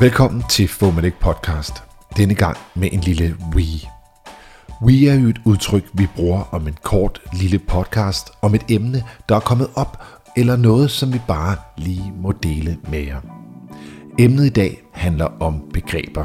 [0.00, 1.82] Velkommen til Fomedic Podcast.
[2.16, 3.62] Denne gang med en lille we.
[4.82, 9.02] We er jo et udtryk, vi bruger om en kort lille podcast om et emne,
[9.28, 10.02] der er kommet op,
[10.36, 13.20] eller noget, som vi bare lige må dele med jer.
[14.18, 16.24] Emnet i dag handler om begreber.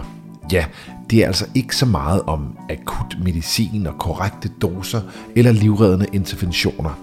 [0.51, 0.65] Ja,
[1.09, 5.01] det er altså ikke så meget om akut medicin og korrekte doser
[5.35, 6.99] eller livreddende interventioner.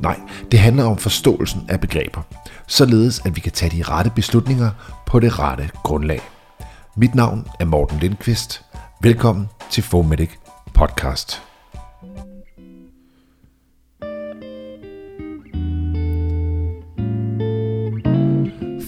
[0.00, 2.22] Nej, det handler om forståelsen af begreber,
[2.68, 4.70] således at vi kan tage de rette beslutninger
[5.06, 6.20] på det rette grundlag.
[6.96, 8.64] Mit navn er Morten Lindqvist.
[9.02, 10.30] Velkommen til Fomedic
[10.74, 11.42] Podcast.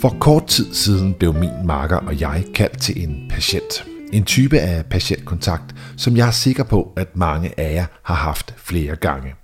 [0.01, 3.85] For kort tid siden blev min marker og jeg kaldt til en patient.
[4.13, 8.55] En type af patientkontakt, som jeg er sikker på, at mange af jer har haft
[8.59, 9.40] flere gange.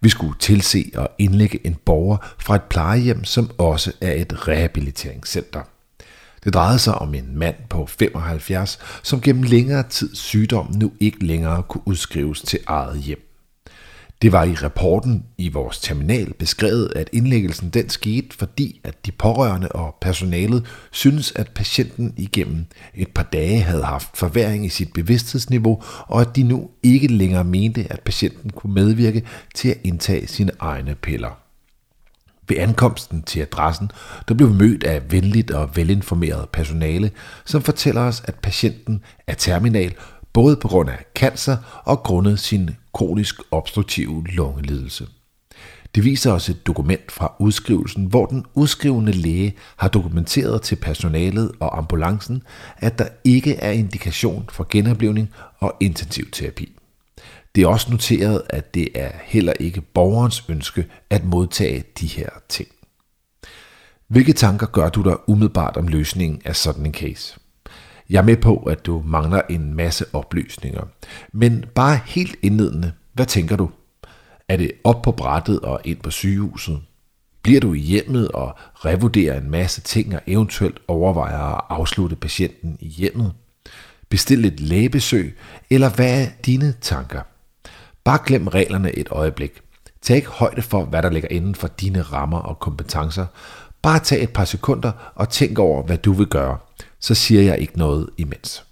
[0.00, 5.62] Vi skulle tilse og indlægge en borger fra et plejehjem, som også er et rehabiliteringscenter.
[6.44, 11.26] Det drejede sig om en mand på 75, som gennem længere tid sygdom nu ikke
[11.26, 13.35] længere kunne udskrives til eget hjem.
[14.22, 19.12] Det var i rapporten i vores terminal beskrevet, at indlæggelsen den skete, fordi at de
[19.12, 24.92] pårørende og personalet synes, at patienten igennem et par dage havde haft forværing i sit
[24.92, 29.22] bevidsthedsniveau, og at de nu ikke længere mente, at patienten kunne medvirke
[29.54, 31.38] til at indtage sine egne piller.
[32.48, 33.90] Ved ankomsten til adressen,
[34.28, 37.10] der blev vi mødt af venligt og velinformeret personale,
[37.44, 39.94] som fortæller os, at patienten er terminal,
[40.36, 45.06] både på grund af cancer og grundet sin kronisk obstruktive lungelidelse.
[45.94, 51.52] Det viser os et dokument fra udskrivelsen, hvor den udskrivende læge har dokumenteret til personalet
[51.60, 52.42] og ambulancen,
[52.76, 56.78] at der ikke er indikation for genoplevning og intensivterapi.
[57.54, 62.28] Det er også noteret, at det er heller ikke borgerens ønske at modtage de her
[62.48, 62.68] ting.
[64.08, 67.38] Hvilke tanker gør du dig umiddelbart om løsningen af sådan en case?
[68.10, 70.82] Jeg er med på, at du mangler en masse oplysninger,
[71.32, 73.70] men bare helt indledende, hvad tænker du?
[74.48, 76.80] Er det op på brættet og ind på sygehuset?
[77.42, 82.76] Bliver du i hjemmet og revurderer en masse ting og eventuelt overvejer at afslutte patienten
[82.80, 83.32] i hjemmet?
[84.08, 85.36] Bestil et lægebesøg,
[85.70, 87.20] eller hvad er dine tanker?
[88.04, 89.60] Bare glem reglerne et øjeblik.
[90.02, 93.26] Tag ikke højde for, hvad der ligger inden for dine rammer og kompetencer.
[93.86, 96.58] Bare tag et par sekunder og tænk over, hvad du vil gøre.
[97.00, 98.64] Så siger jeg ikke noget imens.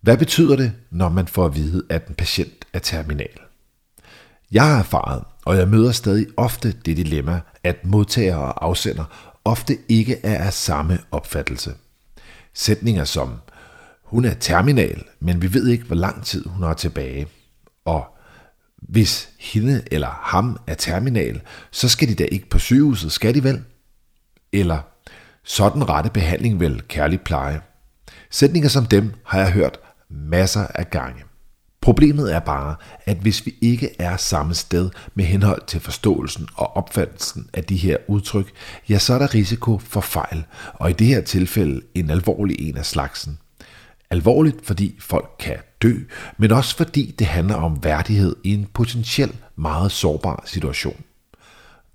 [0.00, 3.38] Hvad betyder det, når man får at vide, at en patient er terminal?
[4.52, 9.78] Jeg har erfaret, og jeg møder stadig ofte det dilemma, at modtager og afsender ofte
[9.88, 11.74] ikke er af samme opfattelse–
[12.54, 13.40] Sætninger som,
[14.02, 17.28] hun er terminal, men vi ved ikke, hvor lang tid hun har tilbage.
[17.84, 18.15] Og
[18.82, 23.44] hvis hende eller ham er terminal, så skal de da ikke på sygehuset, skal de
[23.44, 23.64] vel?
[24.52, 24.80] Eller,
[25.44, 27.60] sådan rette behandling vel kærlig pleje.
[28.30, 29.78] Sætninger som dem har jeg hørt
[30.10, 31.22] masser af gange.
[31.80, 36.76] Problemet er bare, at hvis vi ikke er samme sted med henhold til forståelsen og
[36.76, 38.52] opfattelsen af de her udtryk,
[38.88, 40.44] ja, så er der risiko for fejl,
[40.74, 43.38] og i det her tilfælde en alvorlig en af slagsen.
[44.10, 45.94] Alvorligt, fordi folk kan dø,
[46.38, 51.02] men også fordi det handler om værdighed i en potentielt meget sårbar situation.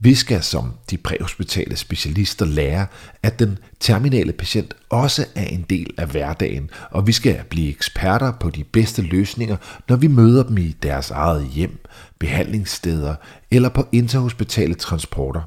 [0.03, 2.88] Vi skal som de præhospitale specialister lære,
[3.24, 8.31] at den terminale patient også er en del af hverdagen, og vi skal blive eksperter
[8.31, 9.58] på de bedste løsninger,
[9.90, 11.86] når vi møder dem i deres eget hjem,
[12.20, 13.16] behandlingssteder
[13.52, 15.41] eller på interhospitale transporter.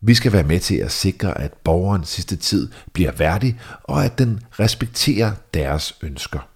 [0.00, 4.18] Vi skal være med til at sikre, at borgerens sidste tid bliver værdig, og at
[4.18, 6.48] den respekterer deres ønsker.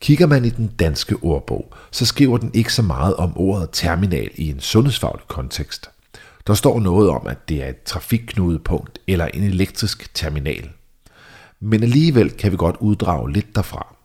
[0.00, 4.30] Kigger man i den danske ordbog, så skriver den ikke så meget om ordet terminal
[4.34, 5.90] i en sundhedsfaglig kontekst.
[6.46, 10.70] Der står noget om, at det er et trafikknudepunkt eller en elektrisk terminal.
[11.60, 13.96] Men alligevel kan vi godt uddrage lidt derfra.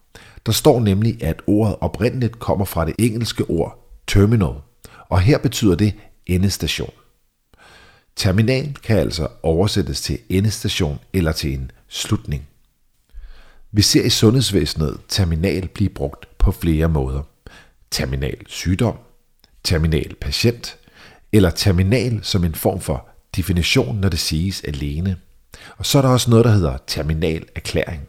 [0.45, 4.55] Der står nemlig, at ordet oprindeligt kommer fra det engelske ord terminal,
[5.09, 5.93] og her betyder det
[6.25, 6.93] endestation.
[8.15, 12.47] Terminal kan altså oversættes til endestation eller til en slutning.
[13.71, 17.21] Vi ser i sundhedsvæsenet terminal blive brugt på flere måder.
[17.91, 18.97] Terminal sygdom,
[19.63, 20.77] terminal patient,
[21.31, 25.17] eller terminal som en form for definition, når det siges alene.
[25.77, 28.01] Og så er der også noget, der hedder terminal erklæring.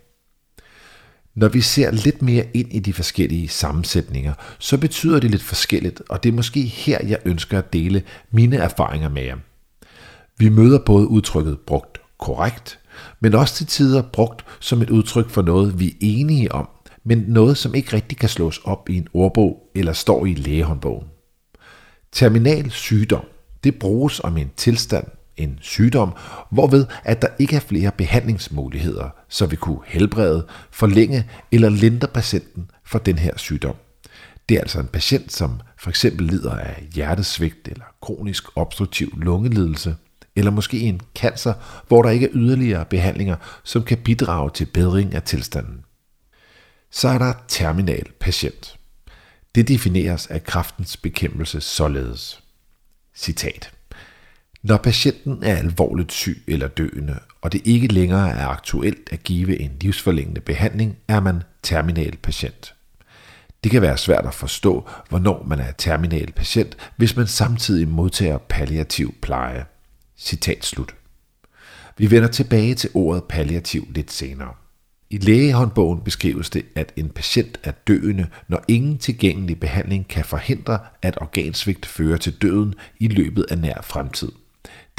[1.35, 6.03] Når vi ser lidt mere ind i de forskellige sammensætninger, så betyder det lidt forskelligt,
[6.09, 9.37] og det er måske her, jeg ønsker at dele mine erfaringer med jer.
[10.39, 12.79] Vi møder både udtrykket brugt korrekt,
[13.21, 16.69] men også til tider brugt som et udtryk for noget, vi er enige om,
[17.05, 21.07] men noget, som ikke rigtig kan slås op i en ordbog eller står i lægehåndbogen.
[22.13, 23.25] Terminal sygdom,
[23.65, 25.07] Det bruges om en tilstand,
[25.37, 26.13] en sygdom,
[26.51, 32.71] hvorved at der ikke er flere behandlingsmuligheder, så vi kunne helbrede, forlænge eller lindre patienten
[32.85, 33.75] for den her sygdom.
[34.49, 39.97] Det er altså en patient, som for eksempel lider af hjertesvigt eller kronisk obstruktiv lungelidelse,
[40.37, 41.55] eller måske en cancer,
[41.89, 45.85] hvor der ikke er yderligere behandlinger, som kan bidrage til bedring af tilstanden.
[46.91, 48.77] Så er der terminal patient.
[49.55, 52.43] Det defineres af kraftens bekæmpelse således.
[53.15, 53.71] Citat.
[54.63, 59.61] Når patienten er alvorligt syg eller døende, og det ikke længere er aktuelt at give
[59.61, 62.75] en livsforlængende behandling, er man terminal patient.
[63.65, 68.39] Det kan være svært at forstå, hvornår man er terminal patient, hvis man samtidig modtager
[68.39, 69.65] palliativ pleje.
[70.25, 70.95] Citat slut.
[71.99, 74.55] Vi vender tilbage til ordet palliativ lidt senere.
[75.11, 80.79] I lægehåndbogen beskrives det, at en patient er døende, når ingen tilgængelig behandling kan forhindre,
[81.03, 84.33] at organsvigt fører til døden i løbet af nær fremtid.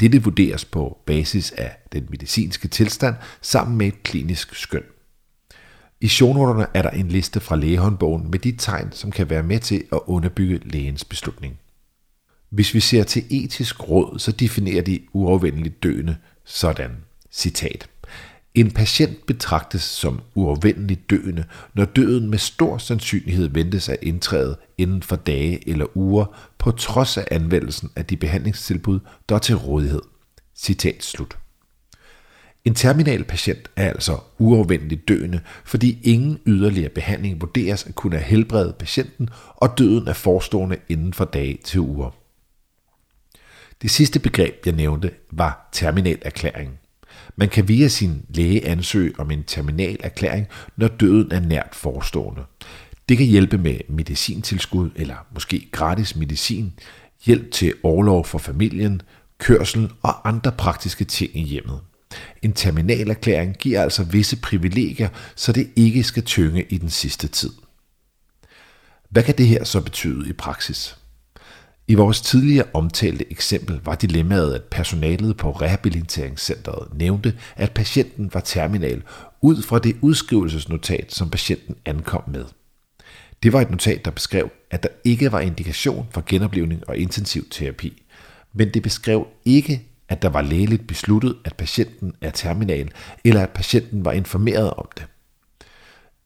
[0.00, 4.84] Dette vurderes på basis af den medicinske tilstand sammen med et klinisk skøn.
[6.00, 9.58] I shownoterne er der en liste fra lægehåndbogen med de tegn, som kan være med
[9.58, 11.58] til at underbygge lægens beslutning.
[12.54, 16.90] Hvis vi ser til etisk råd, så definerer de uafvendeligt døende sådan,
[17.32, 17.88] citat.
[18.54, 25.02] En patient betragtes som uafvendeligt døende, når døden med stor sandsynlighed ventes at indtræde inden
[25.02, 30.02] for dage eller uger, på trods af anvendelsen af de behandlingstilbud, der er til rådighed.
[30.56, 31.38] Citat slut.
[32.64, 38.74] En terminal patient er altså uafvendeligt døende, fordi ingen yderligere behandling vurderes at kunne helbrede
[38.78, 42.23] patienten, og døden er forestående inden for dage til uger.
[43.84, 46.78] Det sidste begreb, jeg nævnte, var terminal erklæring.
[47.36, 50.46] Man kan via sin læge ansøge om en terminal erklæring,
[50.76, 52.42] når døden er nært forestående.
[53.08, 56.72] Det kan hjælpe med medicintilskud eller måske gratis medicin,
[57.24, 59.02] hjælp til overlov for familien,
[59.38, 61.80] kørsel og andre praktiske ting i hjemmet.
[62.42, 67.50] En terminalerklæring giver altså visse privilegier, så det ikke skal tynge i den sidste tid.
[69.10, 70.96] Hvad kan det her så betyde i praksis?
[71.88, 78.40] I vores tidligere omtalte eksempel var dilemmaet, at personalet på rehabiliteringscenteret nævnte, at patienten var
[78.40, 79.02] terminal
[79.40, 82.44] ud fra det udskrivelsesnotat, som patienten ankom med.
[83.42, 87.48] Det var et notat, der beskrev, at der ikke var indikation for genoplevning og intensiv
[87.50, 88.02] terapi,
[88.52, 92.90] men det beskrev ikke, at der var lægeligt besluttet, at patienten er terminal,
[93.24, 95.06] eller at patienten var informeret om det.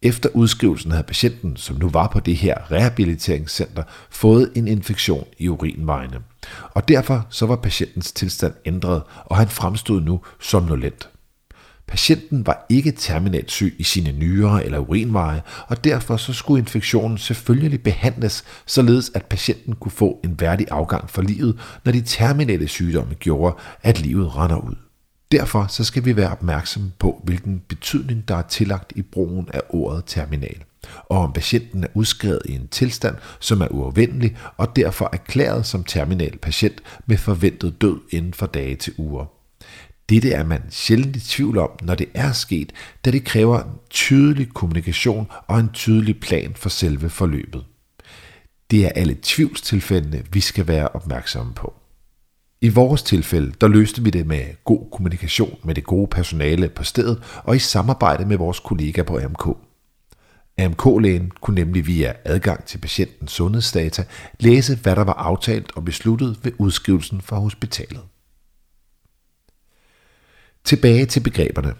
[0.02, 5.48] Efter udskrivelsen havde patienten, som nu var på det her rehabiliteringscenter, fået en infektion i
[5.48, 6.20] urinvejene.
[6.70, 11.08] Og derfor så var patientens tilstand ændret, og han fremstod nu somnolent.
[11.86, 17.18] Patienten var ikke terminalt syg i sine nyrer eller urinveje, og derfor så skulle infektionen
[17.18, 22.68] selvfølgelig behandles, således at patienten kunne få en værdig afgang for livet, når de terminale
[22.68, 24.87] sygdomme gjorde, at livet render ud.
[25.32, 29.60] Derfor så skal vi være opmærksomme på, hvilken betydning der er tillagt i brugen af
[29.68, 30.64] ordet terminal,
[31.04, 35.84] og om patienten er udskrevet i en tilstand, som er uafvendelig og derfor erklæret som
[35.84, 39.26] terminal patient med forventet død inden for dage til uger.
[40.08, 42.72] Dette er man sjældent i tvivl om, når det er sket,
[43.04, 47.64] da det kræver en tydelig kommunikation og en tydelig plan for selve forløbet.
[48.70, 51.77] Det er alle tvivlstilfældene, vi skal være opmærksomme på.
[52.60, 56.84] I vores tilfælde, der løste vi det med god kommunikation med det gode personale på
[56.84, 59.48] stedet og i samarbejde med vores kollega på AMK.
[60.58, 64.04] AMK-lægen kunne nemlig via adgang til patientens sundhedsdata
[64.40, 68.02] læse, hvad der var aftalt og besluttet ved udskrivelsen fra hospitalet.
[70.64, 71.74] Tilbage til begreberne.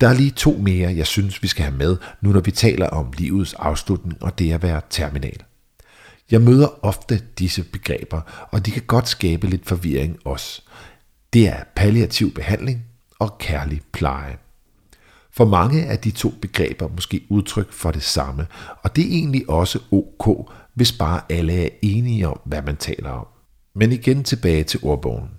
[0.00, 2.88] Der er lige to mere, jeg synes, vi skal have med, nu når vi taler
[2.88, 5.42] om livets afslutning og det at være terminal.
[6.30, 10.62] Jeg møder ofte disse begreber, og de kan godt skabe lidt forvirring også.
[11.32, 12.84] Det er palliativ behandling
[13.18, 14.36] og kærlig pleje.
[15.30, 18.46] For mange er de to begreber måske udtryk for det samme,
[18.82, 23.10] og det er egentlig også ok, hvis bare alle er enige om, hvad man taler
[23.10, 23.26] om.
[23.74, 25.30] Men igen tilbage til ordbogen.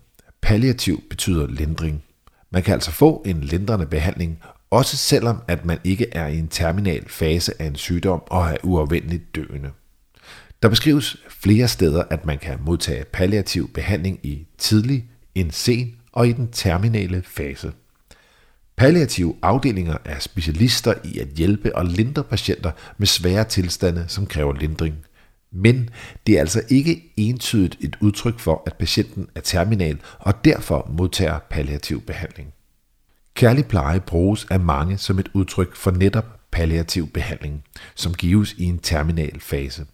[0.41, 2.03] Palliativ betyder lindring.
[2.51, 4.39] Man kan altså få en lindrende behandling,
[4.69, 8.57] også selvom at man ikke er i en terminal fase af en sygdom og er
[8.63, 9.71] uafvendeligt døende.
[10.65, 15.05] Der beskrives flere steder, at man kan modtage palliativ behandling i tidlig,
[15.35, 17.71] en sen og i den terminale fase.
[18.75, 24.53] Palliative afdelinger er specialister i at hjælpe og lindre patienter med svære tilstande, som kræver
[24.53, 24.95] lindring.
[25.51, 25.89] Men
[26.27, 31.39] det er altså ikke entydigt et udtryk for, at patienten er terminal og derfor modtager
[31.49, 32.53] palliativ behandling.
[33.33, 37.63] Kærlig pleje bruges af mange som et udtryk for netop palliativ behandling,
[37.95, 39.85] som gives i en terminal fase.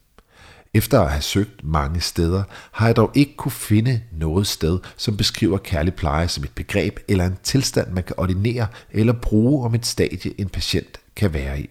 [0.73, 5.17] Efter at have søgt mange steder, har jeg dog ikke kunne finde noget sted, som
[5.17, 9.75] beskriver kærlig pleje som et begreb eller en tilstand, man kan ordinere eller bruge om
[9.75, 11.69] et stadie, en patient kan være i.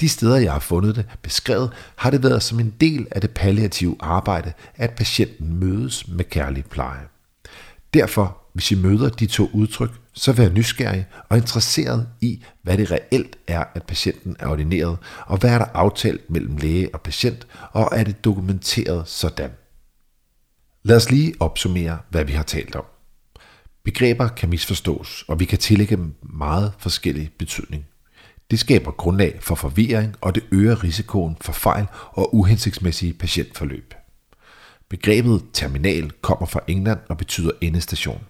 [0.00, 3.30] De steder, jeg har fundet det beskrevet, har det været som en del af det
[3.30, 7.02] palliative arbejde, at patienten mødes med kærlig pleje.
[7.94, 12.90] Derfor, hvis I møder de to udtryk, så vær nysgerrig og interesseret i, hvad det
[12.90, 17.46] reelt er, at patienten er ordineret, og hvad er der aftalt mellem læge og patient,
[17.72, 19.50] og er det dokumenteret sådan.
[20.82, 22.84] Lad os lige opsummere, hvad vi har talt om.
[23.84, 27.86] Begreber kan misforstås, og vi kan tillægge dem meget forskellig betydning.
[28.50, 33.94] Det skaber grundlag for forvirring, og det øger risikoen for fejl og uhensigtsmæssige patientforløb.
[34.88, 38.20] Begrebet terminal kommer fra England og betyder endestation.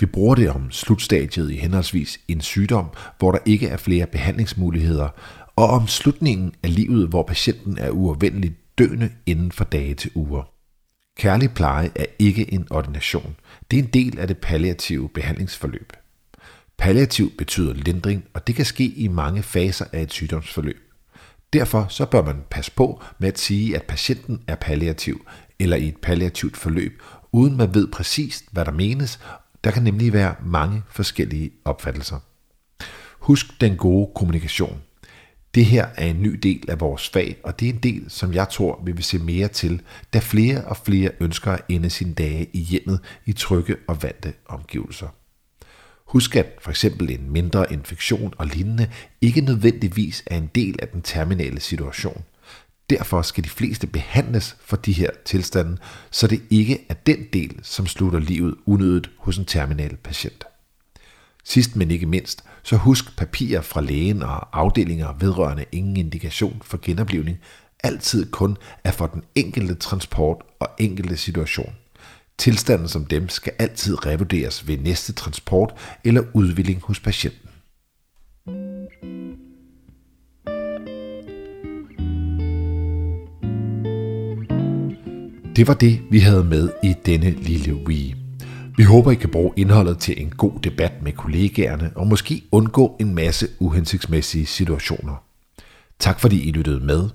[0.00, 2.86] Vi bruger det om slutstadiet i henholdsvis en sygdom,
[3.18, 5.08] hvor der ikke er flere behandlingsmuligheder,
[5.56, 10.42] og om slutningen af livet, hvor patienten er uafvendeligt døende inden for dage til uger.
[11.18, 13.36] Kærlig pleje er ikke en ordination.
[13.70, 15.92] Det er en del af det palliative behandlingsforløb.
[16.78, 20.92] Palliativ betyder lindring, og det kan ske i mange faser af et sygdomsforløb.
[21.52, 25.26] Derfor så bør man passe på med at sige, at patienten er palliativ
[25.58, 27.02] eller i et palliativt forløb,
[27.32, 29.20] uden man ved præcist, hvad der menes.
[29.64, 32.18] Der kan nemlig være mange forskellige opfattelser.
[33.18, 34.82] Husk den gode kommunikation.
[35.54, 38.34] Det her er en ny del af vores fag, og det er en del, som
[38.34, 39.82] jeg tror, vi vil se mere til,
[40.14, 44.32] da flere og flere ønsker at ende sine dage i hjemmet i trygge og vante
[44.46, 45.08] omgivelser.
[46.06, 48.90] Husk, at for eksempel en mindre infektion og lignende
[49.20, 52.24] ikke nødvendigvis er en del af den terminale situation.
[52.92, 55.76] Derfor skal de fleste behandles for de her tilstande,
[56.10, 60.44] så det ikke er den del, som slutter livet unødigt hos en terminal patient.
[61.44, 66.78] Sidst men ikke mindst, så husk papirer fra lægen og afdelinger vedrørende ingen indikation for
[66.82, 67.38] genoplevning
[67.82, 71.74] altid kun er for den enkelte transport og enkelte situation.
[72.38, 77.48] Tilstanden som dem skal altid revurderes ved næste transport eller udvilling hos patienten.
[85.56, 88.14] Det var det, vi havde med i denne lille Wii.
[88.76, 92.96] Vi håber, I kan bruge indholdet til en god debat med kollegaerne og måske undgå
[93.00, 95.24] en masse uhensigtsmæssige situationer.
[95.98, 97.08] Tak fordi I lyttede med.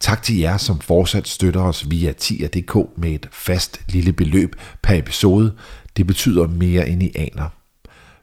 [0.00, 4.94] Tak til jer, som fortsat støtter os via tier.dk med et fast lille beløb per
[4.94, 5.54] episode.
[5.96, 7.59] Det betyder mere end I aner.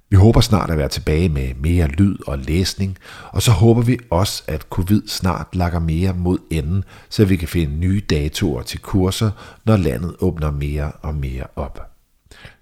[0.09, 2.97] Vi håber snart at være tilbage med mere lyd og læsning,
[3.31, 7.47] og så håber vi også, at covid snart lakker mere mod enden, så vi kan
[7.47, 9.31] finde nye datoer til kurser,
[9.65, 11.91] når landet åbner mere og mere op.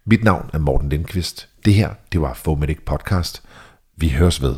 [0.06, 1.50] Mit navn er Morten Lindqvist.
[1.66, 3.44] Det her, det var Fomedic Podcast.
[3.98, 4.56] Vi høres ved.